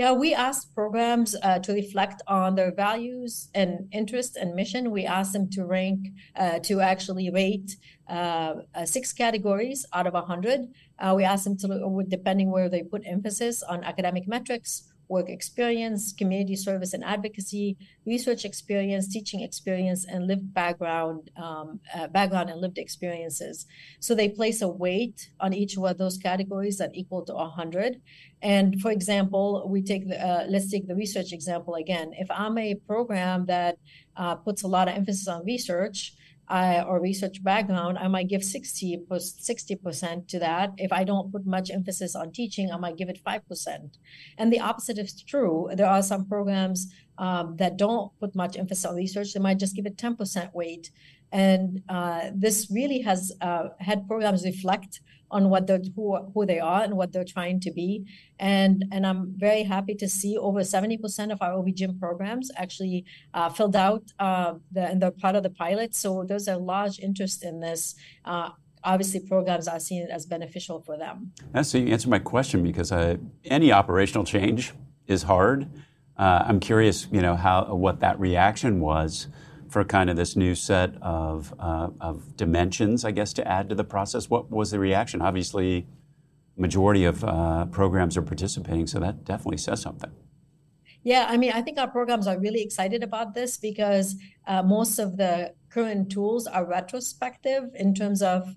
Yeah, 0.00 0.12
we 0.12 0.32
asked 0.32 0.74
programs 0.74 1.36
uh, 1.42 1.58
to 1.58 1.74
reflect 1.74 2.22
on 2.26 2.54
their 2.54 2.72
values 2.72 3.50
and 3.54 3.86
interests 3.92 4.34
and 4.34 4.54
mission. 4.54 4.90
We 4.90 5.04
asked 5.04 5.34
them 5.34 5.50
to 5.50 5.66
rank, 5.66 6.08
uh, 6.34 6.58
to 6.60 6.80
actually 6.80 7.28
rate 7.28 7.76
uh, 8.08 8.54
uh 8.74 8.86
six 8.86 9.12
categories 9.12 9.84
out 9.92 10.06
of 10.06 10.14
100. 10.14 10.72
Uh, 10.98 11.12
we 11.14 11.24
asked 11.24 11.44
them 11.44 11.58
to, 11.58 12.02
depending 12.08 12.50
where 12.50 12.70
they 12.70 12.82
put 12.82 13.02
emphasis 13.04 13.62
on 13.62 13.84
academic 13.84 14.26
metrics, 14.26 14.89
work 15.10 15.28
experience, 15.28 16.12
community 16.12 16.54
service 16.54 16.94
and 16.94 17.04
advocacy, 17.04 17.76
research 18.06 18.44
experience, 18.44 19.08
teaching 19.08 19.40
experience, 19.40 20.06
and 20.06 20.28
lived 20.28 20.54
background, 20.54 21.30
um, 21.36 21.80
uh, 21.94 22.06
background 22.06 22.48
and 22.48 22.60
lived 22.60 22.78
experiences. 22.78 23.66
So 23.98 24.14
they 24.14 24.28
place 24.28 24.62
a 24.62 24.68
weight 24.68 25.28
on 25.40 25.52
each 25.52 25.76
of 25.76 25.98
those 25.98 26.16
categories 26.16 26.78
that 26.78 26.92
equal 26.94 27.24
to 27.24 27.34
100. 27.34 28.00
And 28.40 28.80
for 28.80 28.92
example, 28.92 29.66
we 29.68 29.82
take 29.82 30.08
the, 30.08 30.18
uh, 30.24 30.46
let's 30.48 30.70
take 30.70 30.86
the 30.86 30.94
research 30.94 31.32
example 31.32 31.74
again. 31.74 32.12
If 32.16 32.30
I'm 32.30 32.56
a 32.56 32.76
program 32.76 33.46
that 33.46 33.78
uh, 34.16 34.36
puts 34.36 34.62
a 34.62 34.68
lot 34.68 34.88
of 34.88 34.94
emphasis 34.94 35.26
on 35.26 35.44
research, 35.44 36.14
or 36.50 37.00
research 37.00 37.42
background, 37.44 37.96
I 37.98 38.08
might 38.08 38.28
give 38.28 38.42
60 38.42 39.06
percent 39.06 40.28
to 40.28 40.38
that. 40.40 40.70
If 40.76 40.92
I 40.92 41.04
don't 41.04 41.30
put 41.30 41.46
much 41.46 41.70
emphasis 41.70 42.16
on 42.16 42.32
teaching, 42.32 42.70
I 42.72 42.76
might 42.76 42.96
give 42.96 43.08
it 43.08 43.24
5%. 43.24 43.98
And 44.36 44.52
the 44.52 44.60
opposite 44.60 44.98
is 44.98 45.22
true. 45.22 45.68
There 45.74 45.88
are 45.88 46.02
some 46.02 46.26
programs 46.26 46.92
um, 47.20 47.56
that 47.58 47.76
don't 47.76 48.10
put 48.18 48.34
much 48.34 48.56
emphasis 48.56 48.86
on 48.86 48.96
research, 48.96 49.34
they 49.34 49.40
might 49.40 49.58
just 49.58 49.76
give 49.76 49.86
it 49.86 49.96
10% 49.96 50.54
weight. 50.54 50.90
And 51.30 51.82
uh, 51.88 52.30
this 52.34 52.68
really 52.72 53.02
has 53.02 53.30
uh, 53.40 53.68
had 53.78 54.08
programs 54.08 54.44
reflect 54.44 55.00
on 55.30 55.48
what 55.48 55.68
they're 55.68 55.82
who, 55.94 56.16
who 56.34 56.44
they 56.44 56.58
are 56.58 56.82
and 56.82 56.96
what 56.96 57.12
they're 57.12 57.32
trying 57.36 57.60
to 57.60 57.70
be. 57.70 58.04
And 58.40 58.84
and 58.90 59.06
i'm 59.06 59.32
very 59.36 59.62
happy 59.62 59.94
to 59.94 60.08
see 60.08 60.36
over 60.36 60.60
70% 60.60 61.30
of 61.30 61.40
our 61.40 61.52
OB-GYN 61.52 62.00
programs 62.00 62.50
actually 62.56 63.04
uh, 63.32 63.48
filled 63.48 63.76
out 63.76 64.02
uh, 64.18 64.54
the, 64.72 64.82
and 64.90 65.00
they're 65.00 65.12
part 65.12 65.36
of 65.36 65.44
the 65.44 65.50
pilot. 65.50 65.94
So 65.94 66.24
there's 66.26 66.48
a 66.48 66.56
large 66.56 66.98
interest 66.98 67.44
in 67.44 67.60
this. 67.60 67.94
Uh, 68.24 68.48
obviously 68.82 69.20
programs 69.20 69.68
are 69.68 69.78
seen 69.78 70.08
as 70.10 70.26
beneficial 70.26 70.80
for 70.80 70.96
them. 70.96 71.30
Yeah, 71.54 71.62
so 71.62 71.78
you 71.78 71.92
answered 71.92 72.10
my 72.10 72.18
question 72.18 72.64
because 72.64 72.90
uh, 72.90 73.18
any 73.44 73.70
operational 73.70 74.24
change 74.24 74.72
is 75.06 75.22
hard 75.24 75.68
uh, 76.20 76.44
i'm 76.46 76.60
curious 76.60 77.08
you 77.10 77.20
know 77.20 77.34
how 77.34 77.74
what 77.74 77.98
that 77.98 78.18
reaction 78.20 78.78
was 78.78 79.26
for 79.70 79.84
kind 79.84 80.10
of 80.10 80.16
this 80.16 80.36
new 80.36 80.54
set 80.54 81.00
of, 81.00 81.54
uh, 81.58 81.88
of 82.00 82.36
dimensions, 82.36 83.04
I 83.04 83.12
guess, 83.12 83.32
to 83.34 83.46
add 83.46 83.68
to 83.68 83.74
the 83.74 83.84
process. 83.84 84.28
What 84.28 84.50
was 84.50 84.72
the 84.72 84.80
reaction? 84.80 85.22
Obviously, 85.22 85.86
majority 86.56 87.04
of 87.04 87.24
uh, 87.24 87.66
programs 87.66 88.16
are 88.16 88.22
participating, 88.22 88.86
so 88.88 88.98
that 88.98 89.24
definitely 89.24 89.58
says 89.58 89.80
something. 89.80 90.10
Yeah, 91.02 91.26
I 91.28 91.36
mean, 91.36 91.52
I 91.52 91.62
think 91.62 91.78
our 91.78 91.88
programs 91.88 92.26
are 92.26 92.38
really 92.38 92.60
excited 92.60 93.02
about 93.02 93.34
this 93.34 93.56
because 93.56 94.16
uh, 94.46 94.62
most 94.62 94.98
of 94.98 95.16
the 95.16 95.54
current 95.70 96.10
tools 96.10 96.46
are 96.46 96.66
retrospective 96.66 97.70
in 97.74 97.94
terms 97.94 98.20
of 98.20 98.56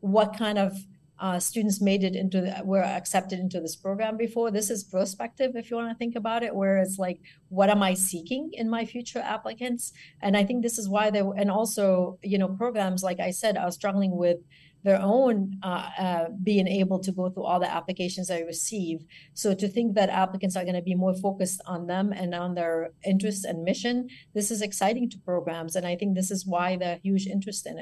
what 0.00 0.36
kind 0.36 0.58
of 0.58 0.76
uh, 1.18 1.38
students 1.38 1.80
made 1.80 2.02
it 2.02 2.16
into 2.16 2.40
the, 2.40 2.62
were 2.64 2.82
accepted 2.82 3.38
into 3.38 3.60
this 3.60 3.76
program 3.76 4.16
before. 4.16 4.50
This 4.50 4.70
is 4.70 4.82
prospective, 4.82 5.54
if 5.54 5.70
you 5.70 5.76
want 5.76 5.90
to 5.90 5.96
think 5.96 6.16
about 6.16 6.42
it, 6.42 6.54
where 6.54 6.78
it's 6.78 6.98
like, 6.98 7.20
what 7.48 7.70
am 7.70 7.82
I 7.82 7.94
seeking 7.94 8.50
in 8.52 8.68
my 8.68 8.84
future 8.84 9.20
applicants? 9.20 9.92
And 10.20 10.36
I 10.36 10.44
think 10.44 10.62
this 10.62 10.78
is 10.78 10.88
why 10.88 11.10
they 11.10 11.20
and 11.20 11.50
also 11.50 12.18
you 12.22 12.38
know 12.38 12.48
programs 12.48 13.02
like 13.02 13.20
I 13.20 13.30
said 13.30 13.56
are 13.56 13.70
struggling 13.70 14.16
with 14.16 14.38
their 14.84 15.00
own 15.00 15.58
uh, 15.62 15.88
uh, 15.98 16.24
being 16.42 16.66
able 16.66 16.98
to 16.98 17.12
go 17.12 17.30
through 17.30 17.44
all 17.44 17.60
the 17.60 17.72
applications 17.72 18.28
they 18.28 18.42
receive. 18.42 19.04
So 19.34 19.54
to 19.54 19.68
think 19.68 19.94
that 19.94 20.08
applicants 20.08 20.56
are 20.56 20.64
going 20.64 20.74
to 20.74 20.82
be 20.82 20.94
more 20.94 21.14
focused 21.14 21.60
on 21.66 21.86
them 21.86 22.12
and 22.12 22.34
on 22.34 22.54
their 22.54 22.90
interests 23.04 23.44
and 23.44 23.62
mission, 23.62 24.08
this 24.34 24.50
is 24.50 24.60
exciting 24.60 25.08
to 25.10 25.18
programs, 25.18 25.76
and 25.76 25.86
I 25.86 25.96
think 25.96 26.14
this 26.14 26.30
is 26.30 26.46
why 26.46 26.76
the 26.76 26.98
huge 27.02 27.26
interest 27.26 27.66
in 27.66 27.78
it. 27.78 27.81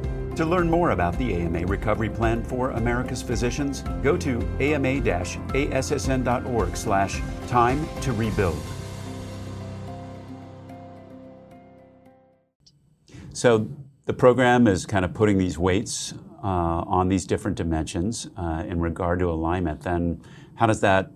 To 0.41 0.47
learn 0.47 0.71
more 0.71 0.89
about 0.89 1.15
the 1.19 1.35
AMA 1.35 1.67
Recovery 1.67 2.09
Plan 2.09 2.43
for 2.43 2.71
America's 2.71 3.21
Physicians, 3.21 3.83
go 4.01 4.17
to 4.17 4.39
ama-assn.org 4.59 5.15
slash 6.75 7.21
time 7.47 7.87
to 8.01 8.11
rebuild. 8.11 8.57
So 13.33 13.69
the 14.05 14.13
program 14.13 14.65
is 14.65 14.87
kind 14.87 15.05
of 15.05 15.13
putting 15.13 15.37
these 15.37 15.59
weights 15.59 16.15
uh, 16.43 16.47
on 16.47 17.07
these 17.07 17.27
different 17.27 17.55
dimensions 17.55 18.27
uh, 18.35 18.63
in 18.67 18.79
regard 18.79 19.19
to 19.19 19.29
alignment. 19.29 19.81
Then 19.81 20.23
how 20.55 20.65
does 20.65 20.79
that 20.79 21.11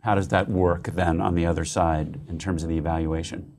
how 0.00 0.16
does 0.16 0.26
that 0.28 0.48
work 0.48 0.88
then 0.94 1.20
on 1.20 1.36
the 1.36 1.46
other 1.46 1.64
side 1.64 2.18
in 2.28 2.36
terms 2.36 2.64
of 2.64 2.68
the 2.68 2.78
evaluation? 2.78 3.55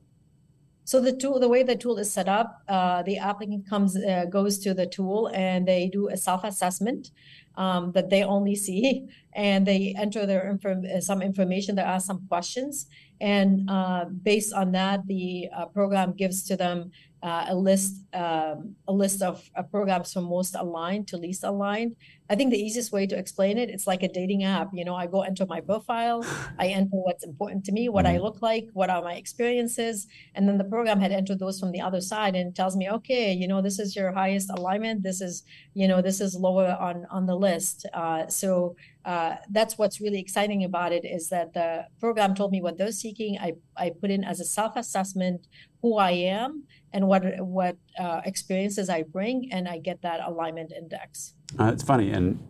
So 0.88 1.02
the 1.02 1.12
tool, 1.12 1.38
the 1.38 1.50
way 1.50 1.62
the 1.62 1.76
tool 1.76 1.98
is 1.98 2.10
set 2.10 2.30
up, 2.30 2.62
uh, 2.66 3.02
the 3.02 3.18
applicant 3.18 3.68
comes 3.68 3.94
uh, 3.94 4.24
goes 4.24 4.58
to 4.60 4.72
the 4.72 4.86
tool 4.86 5.30
and 5.34 5.68
they 5.68 5.90
do 5.92 6.08
a 6.08 6.16
self-assessment 6.16 7.10
um, 7.58 7.92
that 7.92 8.08
they 8.08 8.22
only 8.22 8.56
see, 8.56 9.06
and 9.34 9.66
they 9.66 9.94
enter 9.98 10.24
their 10.24 10.48
inform- 10.48 10.86
uh, 10.86 11.00
some 11.00 11.20
information. 11.20 11.74
They 11.74 11.82
ask 11.82 12.06
some 12.06 12.26
questions, 12.26 12.86
and 13.20 13.68
uh, 13.68 14.06
based 14.22 14.54
on 14.54 14.72
that, 14.72 15.06
the 15.06 15.50
uh, 15.54 15.66
program 15.66 16.14
gives 16.14 16.42
to 16.44 16.56
them 16.56 16.90
uh, 17.22 17.44
a 17.50 17.54
list 17.54 17.92
um, 18.14 18.76
a 18.86 18.92
list 18.92 19.20
of 19.20 19.34
programs 19.70 20.14
from 20.14 20.24
most 20.24 20.54
aligned 20.54 21.06
to 21.08 21.18
least 21.18 21.44
aligned, 21.44 21.96
I 22.30 22.34
think 22.34 22.50
the 22.50 22.60
easiest 22.60 22.92
way 22.92 23.06
to 23.06 23.16
explain 23.16 23.56
it, 23.56 23.70
it's 23.70 23.86
like 23.86 24.02
a 24.02 24.08
dating 24.08 24.44
app. 24.44 24.68
You 24.72 24.84
know, 24.84 24.94
I 24.94 25.06
go 25.06 25.22
enter 25.22 25.46
my 25.46 25.60
profile, 25.60 26.24
I 26.58 26.66
enter 26.78 26.96
what's 26.96 27.24
important 27.24 27.64
to 27.66 27.72
me, 27.72 27.88
what 27.88 28.04
mm-hmm. 28.04 28.16
I 28.16 28.18
look 28.18 28.42
like, 28.42 28.68
what 28.74 28.90
are 28.90 29.02
my 29.02 29.14
experiences, 29.14 30.06
and 30.34 30.46
then 30.46 30.58
the 30.58 30.64
program 30.64 31.00
had 31.00 31.10
entered 31.10 31.38
those 31.38 31.58
from 31.58 31.72
the 31.72 31.80
other 31.80 32.00
side 32.00 32.36
and 32.36 32.54
tells 32.54 32.76
me, 32.76 32.90
okay, 32.90 33.32
you 33.32 33.48
know, 33.48 33.62
this 33.62 33.78
is 33.78 33.96
your 33.96 34.12
highest 34.12 34.50
alignment. 34.50 35.02
This 35.02 35.20
is, 35.22 35.42
you 35.72 35.88
know, 35.88 36.02
this 36.02 36.20
is 36.20 36.34
lower 36.34 36.76
on 36.78 37.06
on 37.10 37.26
the 37.26 37.36
list. 37.36 37.86
Uh, 37.94 38.26
so 38.28 38.76
uh, 39.06 39.36
that's 39.48 39.78
what's 39.78 40.00
really 40.02 40.20
exciting 40.20 40.64
about 40.64 40.92
it 40.92 41.06
is 41.06 41.30
that 41.30 41.54
the 41.54 41.86
program 41.98 42.34
told 42.34 42.52
me 42.52 42.60
what 42.60 42.76
they're 42.76 42.92
seeking. 42.92 43.38
I 43.38 43.54
I 43.74 43.90
put 43.90 44.10
in 44.10 44.22
as 44.22 44.38
a 44.38 44.44
self 44.44 44.76
assessment 44.76 45.46
who 45.80 45.96
I 45.96 46.10
am 46.10 46.64
and 46.92 47.08
what 47.08 47.22
what 47.40 47.78
uh, 47.98 48.20
experiences 48.26 48.90
I 48.90 49.02
bring, 49.02 49.48
and 49.50 49.66
I 49.66 49.78
get 49.78 50.02
that 50.02 50.20
alignment 50.20 50.72
index. 50.72 51.34
Uh, 51.56 51.70
it's 51.72 51.82
funny, 51.82 52.10
and 52.10 52.46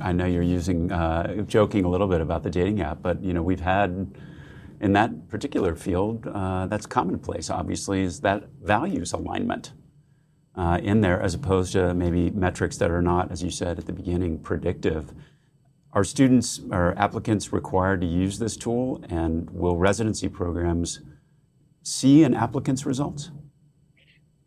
I 0.00 0.12
know 0.12 0.26
you're 0.26 0.42
using 0.42 0.92
uh, 0.92 1.42
joking 1.42 1.84
a 1.84 1.88
little 1.88 2.06
bit 2.06 2.20
about 2.20 2.42
the 2.42 2.50
dating 2.50 2.80
app, 2.80 3.02
but 3.02 3.22
you 3.22 3.32
know 3.32 3.42
we've 3.42 3.60
had 3.60 4.14
in 4.80 4.92
that 4.92 5.28
particular 5.28 5.74
field 5.74 6.26
uh, 6.26 6.66
that's 6.66 6.86
commonplace. 6.86 7.50
Obviously, 7.50 8.02
is 8.02 8.20
that 8.20 8.44
values 8.62 9.12
alignment 9.12 9.72
uh, 10.54 10.78
in 10.82 11.00
there 11.00 11.20
as 11.20 11.34
opposed 11.34 11.72
to 11.72 11.94
maybe 11.94 12.30
metrics 12.30 12.76
that 12.76 12.90
are 12.90 13.02
not, 13.02 13.32
as 13.32 13.42
you 13.42 13.50
said 13.50 13.78
at 13.78 13.86
the 13.86 13.92
beginning, 13.92 14.38
predictive. 14.38 15.12
Are 15.92 16.04
students 16.04 16.60
or 16.70 16.94
applicants 16.96 17.52
required 17.52 18.00
to 18.02 18.06
use 18.06 18.38
this 18.38 18.56
tool, 18.56 19.04
and 19.08 19.50
will 19.50 19.76
residency 19.76 20.28
programs 20.28 21.00
see 21.82 22.24
an 22.24 22.34
applicant's 22.34 22.86
results? 22.86 23.30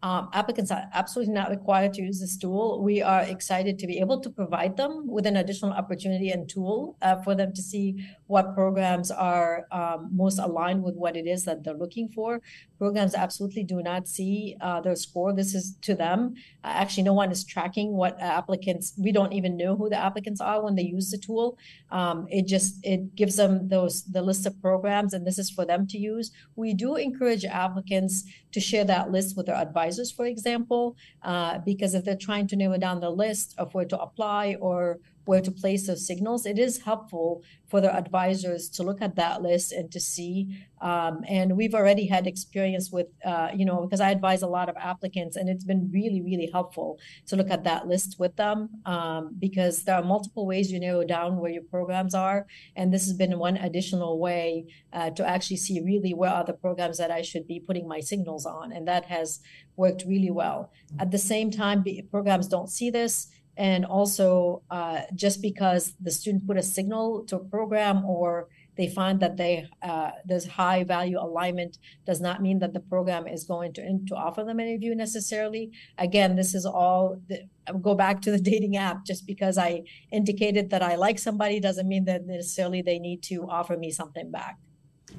Um, 0.05 0.29
applicants 0.33 0.69
are 0.69 0.87
absolutely 0.93 1.33
not 1.33 1.49
required 1.49 1.93
to 1.95 2.03
use 2.03 2.19
this 2.19 2.37
tool. 2.37 2.83
We 2.83 3.01
are 3.01 3.23
excited 3.23 3.79
to 3.79 3.87
be 3.87 3.97
able 3.97 4.19
to 4.21 4.29
provide 4.29 4.77
them 4.77 5.07
with 5.07 5.25
an 5.25 5.35
additional 5.35 5.71
opportunity 5.71 6.29
and 6.29 6.47
tool 6.47 6.95
uh, 7.01 7.15
for 7.23 7.33
them 7.33 7.53
to 7.53 7.61
see 7.63 8.05
what 8.27 8.53
programs 8.53 9.09
are 9.09 9.65
um, 9.71 10.09
most 10.13 10.37
aligned 10.37 10.83
with 10.83 10.93
what 10.93 11.17
it 11.17 11.25
is 11.25 11.43
that 11.45 11.63
they're 11.63 11.73
looking 11.73 12.09
for. 12.09 12.39
Programs 12.77 13.15
absolutely 13.15 13.63
do 13.63 13.81
not 13.81 14.07
see 14.07 14.55
uh, 14.61 14.81
their 14.81 14.95
score. 14.95 15.33
This 15.33 15.53
is 15.53 15.75
to 15.81 15.95
them. 15.95 16.35
Uh, 16.63 16.73
actually, 16.81 17.03
no 17.03 17.13
one 17.13 17.31
is 17.31 17.43
tracking 17.43 17.93
what 17.93 18.19
applicants. 18.19 18.93
We 18.97 19.11
don't 19.11 19.33
even 19.33 19.57
know 19.57 19.75
who 19.75 19.89
the 19.89 19.97
applicants 19.97 20.41
are 20.41 20.63
when 20.63 20.75
they 20.75 20.83
use 20.83 21.11
the 21.11 21.17
tool. 21.17 21.57
Um, 21.91 22.27
it 22.29 22.47
just 22.47 22.83
it 22.83 23.15
gives 23.15 23.35
them 23.35 23.69
those 23.69 24.03
the 24.05 24.21
list 24.21 24.45
of 24.45 24.59
programs, 24.61 25.13
and 25.13 25.25
this 25.25 25.37
is 25.37 25.49
for 25.49 25.65
them 25.65 25.87
to 25.87 25.97
use. 25.97 26.31
We 26.55 26.73
do 26.73 26.95
encourage 26.95 27.45
applicants 27.45 28.23
to 28.51 28.59
share 28.59 28.85
that 28.85 29.11
list 29.11 29.35
with 29.35 29.45
their 29.47 29.55
advisors 29.55 30.11
for 30.15 30.25
example, 30.25 30.95
uh, 31.23 31.59
because 31.59 31.93
if 31.93 32.03
they're 32.03 32.15
trying 32.15 32.47
to 32.47 32.55
narrow 32.55 32.77
down 32.77 32.99
the 32.99 33.09
list 33.09 33.53
of 33.57 33.73
where 33.73 33.85
to 33.85 33.99
apply 33.99 34.55
or 34.59 34.99
where 35.25 35.41
to 35.41 35.51
place 35.51 35.87
those 35.87 36.05
signals, 36.05 36.45
it 36.45 36.57
is 36.57 36.83
helpful 36.83 37.43
for 37.67 37.81
their 37.81 37.93
advisors 37.93 38.69
to 38.69 38.83
look 38.83 39.01
at 39.01 39.15
that 39.15 39.41
list 39.41 39.71
and 39.71 39.91
to 39.91 39.99
see. 39.99 40.55
Um, 40.81 41.23
and 41.27 41.57
we've 41.57 41.73
already 41.73 42.05
had 42.05 42.27
experience 42.27 42.91
with, 42.91 43.07
uh, 43.25 43.49
you 43.55 43.65
know, 43.65 43.81
because 43.81 44.01
I 44.01 44.11
advise 44.11 44.43
a 44.43 44.47
lot 44.47 44.69
of 44.69 44.75
applicants, 44.77 45.35
and 45.35 45.49
it's 45.49 45.63
been 45.63 45.89
really, 45.91 46.21
really 46.21 46.49
helpful 46.51 46.99
to 47.27 47.35
look 47.35 47.49
at 47.49 47.63
that 47.63 47.87
list 47.87 48.17
with 48.19 48.35
them 48.35 48.69
um, 48.85 49.35
because 49.39 49.83
there 49.83 49.95
are 49.95 50.03
multiple 50.03 50.45
ways 50.45 50.71
you 50.71 50.79
narrow 50.79 51.03
down 51.03 51.37
where 51.37 51.51
your 51.51 51.63
programs 51.63 52.13
are. 52.13 52.45
And 52.75 52.93
this 52.93 53.05
has 53.05 53.13
been 53.13 53.39
one 53.39 53.57
additional 53.57 54.19
way 54.19 54.67
uh, 54.93 55.09
to 55.11 55.27
actually 55.27 55.57
see 55.57 55.81
really 55.81 56.13
where 56.13 56.31
are 56.31 56.43
the 56.43 56.53
programs 56.53 56.97
that 56.99 57.09
I 57.09 57.23
should 57.23 57.47
be 57.47 57.59
putting 57.59 57.87
my 57.87 57.99
signals 57.99 58.45
on. 58.45 58.71
And 58.71 58.87
that 58.87 59.05
has 59.05 59.39
worked 59.75 60.03
really 60.05 60.31
well. 60.31 60.71
At 60.99 61.11
the 61.11 61.17
same 61.17 61.49
time, 61.51 61.83
programs 62.11 62.47
don't 62.47 62.69
see 62.69 62.89
this 62.89 63.27
and 63.57 63.85
also 63.85 64.63
uh, 64.69 65.01
just 65.13 65.41
because 65.41 65.93
the 65.99 66.11
student 66.11 66.45
put 66.45 66.57
a 66.57 66.63
signal 66.63 67.23
to 67.25 67.37
a 67.37 67.39
program 67.39 68.03
or 68.05 68.47
they 68.77 68.87
find 68.87 69.19
that 69.21 69.37
they 69.37 69.67
uh, 69.81 70.11
there's 70.25 70.45
high 70.45 70.83
value 70.83 71.17
alignment 71.19 71.77
does 72.05 72.19
not 72.19 72.41
mean 72.41 72.59
that 72.59 72.73
the 72.73 72.79
program 72.79 73.27
is 73.27 73.45
going 73.45 73.73
to 73.73 73.81
to 74.07 74.15
offer 74.15 74.43
them 74.43 74.59
an 74.59 74.67
interview 74.67 74.93
necessarily. 74.93 75.71
Again 75.97 76.35
this 76.35 76.53
is 76.53 76.65
all 76.65 77.21
the, 77.29 77.47
go 77.81 77.95
back 77.95 78.21
to 78.23 78.31
the 78.31 78.39
dating 78.51 78.75
app. 78.75 79.05
Just 79.05 79.25
because 79.25 79.57
i 79.57 79.83
indicated 80.11 80.69
that 80.69 80.83
i 80.83 80.95
like 80.95 81.19
somebody 81.19 81.59
doesn't 81.59 81.87
mean 81.87 82.05
that 82.05 82.25
necessarily 82.25 82.81
they 82.81 82.99
need 82.99 83.23
to 83.23 83.47
offer 83.49 83.77
me 83.77 83.91
something 83.91 84.31
back. 84.31 84.57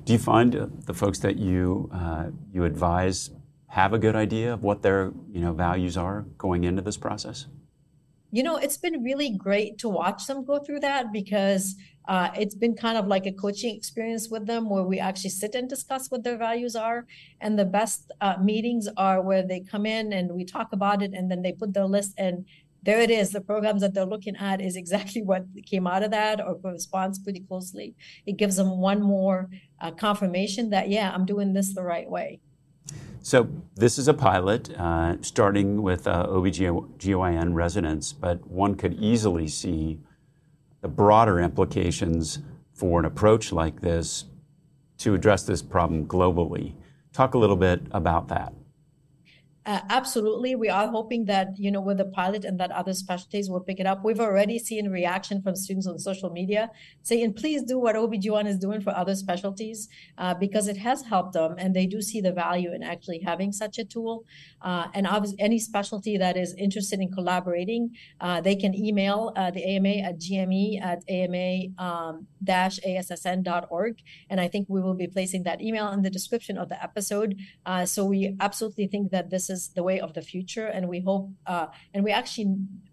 Do 0.04 0.12
you 0.12 0.18
find 0.18 0.54
uh, 0.54 0.66
the 0.84 0.94
folks 0.94 1.20
that 1.20 1.36
you 1.36 1.90
uh, 1.92 2.26
you 2.52 2.64
advise 2.64 3.30
have 3.68 3.92
a 3.92 3.98
good 3.98 4.16
idea 4.16 4.52
of 4.52 4.62
what 4.62 4.82
their 4.82 5.12
you 5.32 5.40
know 5.40 5.52
values 5.52 5.96
are 5.96 6.26
going 6.36 6.64
into 6.64 6.82
this 6.82 6.96
process 6.96 7.46
you 8.32 8.42
know, 8.42 8.56
it's 8.56 8.76
been 8.76 9.02
really 9.02 9.30
great 9.30 9.78
to 9.78 9.88
watch 9.88 10.26
them 10.26 10.44
go 10.44 10.58
through 10.58 10.80
that 10.80 11.12
because 11.12 11.76
uh, 12.08 12.30
it's 12.38 12.54
been 12.54 12.74
kind 12.74 12.96
of 12.96 13.06
like 13.06 13.26
a 13.26 13.32
coaching 13.32 13.74
experience 13.74 14.28
with 14.28 14.46
them 14.46 14.68
where 14.68 14.84
we 14.84 14.98
actually 14.98 15.30
sit 15.30 15.54
and 15.54 15.68
discuss 15.68 16.10
what 16.10 16.22
their 16.22 16.36
values 16.36 16.76
are. 16.76 17.06
And 17.40 17.58
the 17.58 17.64
best 17.64 18.12
uh, 18.20 18.36
meetings 18.42 18.88
are 18.96 19.22
where 19.22 19.46
they 19.46 19.60
come 19.60 19.86
in 19.86 20.12
and 20.12 20.32
we 20.32 20.44
talk 20.44 20.72
about 20.72 21.02
it 21.02 21.12
and 21.12 21.30
then 21.30 21.42
they 21.42 21.52
put 21.52 21.74
their 21.74 21.86
list 21.86 22.14
and 22.18 22.44
there 22.82 23.00
it 23.00 23.10
is. 23.10 23.30
The 23.30 23.40
programs 23.40 23.80
that 23.80 23.94
they're 23.94 24.06
looking 24.06 24.36
at 24.36 24.60
is 24.60 24.76
exactly 24.76 25.22
what 25.30 25.46
came 25.64 25.86
out 25.86 26.04
of 26.04 26.12
that 26.12 26.40
or 26.40 26.54
corresponds 26.56 27.18
pretty 27.18 27.40
closely. 27.40 27.94
It 28.24 28.36
gives 28.36 28.56
them 28.56 28.78
one 28.78 29.02
more 29.02 29.50
uh, 29.80 29.90
confirmation 29.90 30.70
that, 30.70 30.88
yeah, 30.88 31.12
I'm 31.12 31.26
doing 31.26 31.52
this 31.52 31.74
the 31.74 31.82
right 31.82 32.08
way. 32.08 32.40
So 33.26 33.48
this 33.74 33.98
is 33.98 34.06
a 34.06 34.14
pilot 34.14 34.70
uh, 34.78 35.16
starting 35.20 35.82
with 35.82 36.06
uh, 36.06 36.28
OBGYN 36.28 37.54
residents, 37.54 38.12
but 38.12 38.46
one 38.46 38.76
could 38.76 38.94
easily 39.00 39.48
see 39.48 39.98
the 40.80 40.86
broader 40.86 41.40
implications 41.40 42.38
for 42.72 43.00
an 43.00 43.04
approach 43.04 43.50
like 43.50 43.80
this 43.80 44.26
to 44.98 45.12
address 45.12 45.42
this 45.42 45.60
problem 45.60 46.06
globally. 46.06 46.74
Talk 47.12 47.34
a 47.34 47.38
little 47.38 47.56
bit 47.56 47.82
about 47.90 48.28
that. 48.28 48.52
Uh, 49.66 49.80
absolutely. 49.90 50.54
We 50.54 50.68
are 50.68 50.86
hoping 50.86 51.24
that, 51.24 51.58
you 51.58 51.72
know, 51.72 51.80
with 51.80 51.98
the 51.98 52.04
pilot 52.04 52.44
and 52.44 52.60
that 52.60 52.70
other 52.70 52.94
specialties 52.94 53.50
will 53.50 53.58
pick 53.58 53.80
it 53.80 53.86
up. 53.86 54.04
We've 54.04 54.20
already 54.20 54.60
seen 54.60 54.88
reaction 54.88 55.42
from 55.42 55.56
students 55.56 55.88
on 55.88 55.98
social 55.98 56.30
media 56.30 56.70
saying, 57.02 57.32
please 57.32 57.64
do 57.64 57.76
what 57.76 57.96
OB/GYN 57.96 58.46
is 58.46 58.58
doing 58.58 58.80
for 58.80 58.94
other 58.96 59.16
specialties 59.16 59.88
uh, 60.18 60.34
because 60.34 60.68
it 60.68 60.76
has 60.76 61.02
helped 61.02 61.32
them 61.32 61.56
and 61.58 61.74
they 61.74 61.86
do 61.86 62.00
see 62.00 62.20
the 62.20 62.30
value 62.30 62.72
in 62.72 62.84
actually 62.84 63.18
having 63.18 63.50
such 63.50 63.76
a 63.78 63.84
tool. 63.84 64.24
Uh, 64.62 64.86
and 64.94 65.04
obviously, 65.04 65.40
any 65.40 65.58
specialty 65.58 66.16
that 66.16 66.36
is 66.36 66.54
interested 66.54 67.00
in 67.00 67.10
collaborating, 67.10 67.90
uh, 68.20 68.40
they 68.40 68.54
can 68.54 68.72
email 68.72 69.32
uh, 69.34 69.50
the 69.50 69.64
AMA 69.64 69.96
at 69.96 70.20
gme 70.20 70.80
at 70.80 71.02
ama-assn.org. 71.08 71.76
Um, 73.90 73.96
and 74.30 74.40
I 74.40 74.46
think 74.46 74.68
we 74.68 74.80
will 74.80 74.94
be 74.94 75.08
placing 75.08 75.42
that 75.42 75.60
email 75.60 75.88
in 75.88 76.02
the 76.02 76.10
description 76.10 76.56
of 76.56 76.68
the 76.68 76.80
episode. 76.80 77.36
Uh, 77.64 77.84
so 77.84 78.04
we 78.04 78.36
absolutely 78.38 78.86
think 78.86 79.10
that 79.10 79.30
this 79.30 79.50
is 79.50 79.55
is 79.56 79.62
the 79.78 79.84
way 79.88 79.96
of 80.06 80.10
the 80.16 80.24
future, 80.32 80.66
and 80.74 80.82
we 80.94 80.98
hope, 81.08 81.26
uh, 81.54 81.66
and 81.92 82.00
we 82.06 82.10
actually, 82.20 82.48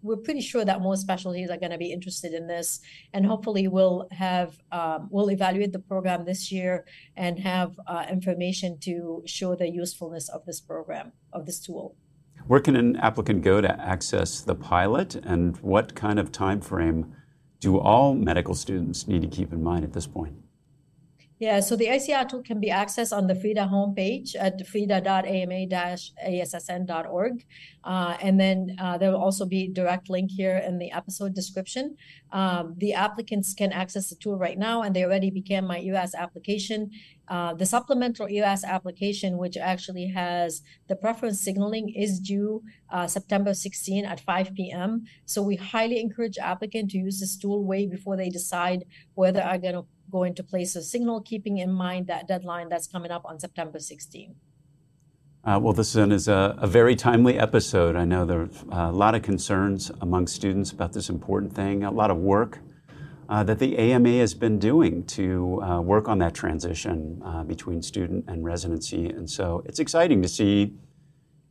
we're 0.06 0.22
pretty 0.28 0.44
sure 0.50 0.64
that 0.70 0.78
more 0.86 0.96
specialties 1.06 1.48
are 1.52 1.60
going 1.64 1.74
to 1.78 1.82
be 1.86 1.90
interested 1.98 2.32
in 2.38 2.44
this, 2.54 2.68
and 3.14 3.22
hopefully 3.32 3.64
we'll 3.76 4.00
have, 4.24 4.48
um, 4.78 5.00
we'll 5.12 5.30
evaluate 5.38 5.72
the 5.72 5.84
program 5.92 6.20
this 6.24 6.42
year 6.56 6.72
and 7.24 7.34
have 7.52 7.70
uh, 7.86 8.04
information 8.16 8.70
to 8.88 9.22
show 9.36 9.50
the 9.62 9.68
usefulness 9.82 10.26
of 10.36 10.40
this 10.48 10.60
program, 10.72 11.06
of 11.36 11.40
this 11.46 11.58
tool. 11.66 11.86
Where 12.50 12.60
can 12.66 12.76
an 12.76 12.96
applicant 13.08 13.40
go 13.42 13.60
to 13.66 13.72
access 13.94 14.30
the 14.50 14.54
pilot, 14.54 15.10
and 15.32 15.56
what 15.58 15.86
kind 15.94 16.18
of 16.18 16.26
time 16.44 16.60
frame 16.60 17.00
do 17.60 17.78
all 17.78 18.14
medical 18.30 18.54
students 18.54 19.08
need 19.08 19.22
to 19.22 19.28
keep 19.36 19.50
in 19.52 19.62
mind 19.62 19.82
at 19.84 19.92
this 19.92 20.06
point? 20.06 20.34
Yeah, 21.40 21.58
so 21.58 21.74
the 21.74 21.86
ICR 21.86 22.28
tool 22.28 22.44
can 22.44 22.60
be 22.60 22.70
accessed 22.70 23.12
on 23.14 23.26
the 23.26 23.34
FREIDA 23.34 23.68
homepage 23.68 24.36
at 24.38 24.64
freida.ama-assn.org. 24.68 27.44
Uh, 27.82 28.16
and 28.22 28.38
then 28.38 28.76
uh, 28.80 28.96
there 28.98 29.10
will 29.10 29.20
also 29.20 29.44
be 29.44 29.64
a 29.64 29.68
direct 29.68 30.08
link 30.08 30.30
here 30.30 30.58
in 30.58 30.78
the 30.78 30.92
episode 30.92 31.34
description. 31.34 31.96
Um, 32.30 32.76
the 32.78 32.94
applicants 32.94 33.52
can 33.52 33.72
access 33.72 34.10
the 34.10 34.16
tool 34.16 34.38
right 34.38 34.56
now, 34.56 34.82
and 34.82 34.94
they 34.94 35.02
already 35.04 35.30
began 35.30 35.66
my 35.66 35.80
ERAS 35.80 36.14
application. 36.14 36.92
Uh, 37.26 37.52
the 37.52 37.66
supplemental 37.66 38.28
ERAS 38.28 38.62
application, 38.62 39.36
which 39.36 39.56
actually 39.56 40.06
has 40.06 40.62
the 40.88 40.94
preference 40.94 41.40
signaling, 41.40 41.88
is 41.88 42.20
due 42.20 42.62
uh, 42.90 43.08
September 43.08 43.54
16 43.54 44.04
at 44.04 44.20
5 44.20 44.54
p.m. 44.54 45.04
So 45.24 45.42
we 45.42 45.56
highly 45.56 45.98
encourage 46.00 46.38
applicant 46.38 46.92
to 46.92 46.98
use 46.98 47.18
this 47.18 47.36
tool 47.36 47.64
way 47.64 47.86
before 47.86 48.16
they 48.16 48.28
decide 48.28 48.84
whether 49.14 49.42
are 49.42 49.58
going 49.58 49.74
to 49.74 49.84
going 50.10 50.34
to 50.34 50.42
place 50.42 50.76
a 50.76 50.82
signal, 50.82 51.20
keeping 51.20 51.58
in 51.58 51.72
mind 51.72 52.06
that 52.06 52.28
deadline 52.28 52.68
that's 52.68 52.86
coming 52.86 53.10
up 53.10 53.24
on 53.24 53.38
September 53.38 53.78
16. 53.78 54.34
Uh, 55.44 55.58
well, 55.60 55.74
this 55.74 55.94
is 55.94 56.26
a, 56.26 56.54
a, 56.58 56.66
very 56.66 56.96
timely 56.96 57.38
episode. 57.38 57.96
I 57.96 58.06
know 58.06 58.24
there 58.24 58.48
are 58.72 58.88
a 58.88 58.92
lot 58.92 59.14
of 59.14 59.20
concerns 59.20 59.90
among 60.00 60.26
students 60.26 60.72
about 60.72 60.94
this 60.94 61.10
important 61.10 61.52
thing, 61.52 61.84
a 61.84 61.90
lot 61.90 62.10
of 62.10 62.16
work 62.16 62.60
uh, 63.28 63.42
that 63.44 63.58
the 63.58 63.76
AMA 63.78 64.12
has 64.18 64.34
been 64.34 64.58
doing 64.58 65.04
to 65.04 65.62
uh, 65.62 65.80
work 65.80 66.08
on 66.08 66.18
that 66.18 66.34
transition 66.34 67.20
uh, 67.24 67.42
between 67.44 67.82
student 67.82 68.24
and 68.28 68.44
residency. 68.44 69.06
And 69.06 69.28
so 69.28 69.62
it's 69.66 69.78
exciting 69.78 70.22
to 70.22 70.28
see 70.28 70.74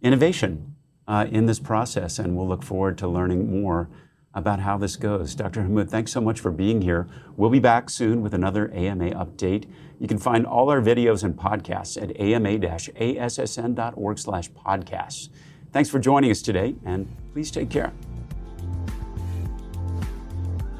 innovation 0.02 0.76
uh, 1.08 1.28
in 1.30 1.46
this 1.46 1.60
process, 1.60 2.20
and 2.20 2.36
we'll 2.36 2.48
look 2.48 2.64
forward 2.64 2.98
to 3.00 3.08
learning 3.08 3.62
more 3.62 3.90
about 4.34 4.60
how 4.60 4.78
this 4.78 4.96
goes. 4.96 5.36
Dr. 5.36 5.62
Hammoud, 5.62 5.90
thanks 5.90 6.12
so 6.12 6.20
much 6.20 6.40
for 6.40 6.52
being 6.52 6.82
here. 6.82 7.08
We'll 7.38 7.50
be 7.50 7.60
back 7.60 7.90
soon 7.90 8.22
with 8.22 8.34
another 8.34 8.72
AMA 8.74 9.12
update. 9.12 9.66
You 10.00 10.08
can 10.08 10.18
find 10.18 10.46
all 10.46 10.70
our 10.70 10.82
videos 10.82 11.24
and 11.24 11.36
podcasts 11.36 12.02
at 12.02 12.20
ama-assn.org 12.20 14.20
slash 14.20 14.52
podcasts. 14.52 15.30
Thanks 15.72 15.90
for 15.90 16.00
joining 16.00 16.32
us 16.32 16.42
today, 16.42 16.76
and 16.86 17.08
please 17.32 17.52
take 17.52 17.70
care. 17.70 17.94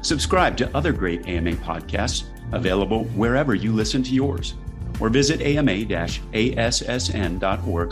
Subscribe 0.02 0.56
to 0.58 0.76
other 0.76 0.92
great 0.92 1.26
AMA 1.26 1.52
podcasts 1.52 2.24
available 2.52 3.04
wherever 3.16 3.54
you 3.54 3.72
listen 3.72 4.02
to 4.02 4.14
yours, 4.14 4.54
or 5.00 5.08
visit 5.08 5.40
ama-assn.org 5.40 6.32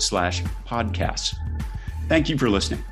slash 0.01 0.43
podcasts. 0.67 1.35
Thank 2.09 2.29
you 2.29 2.37
for 2.37 2.51
listening. 2.51 2.85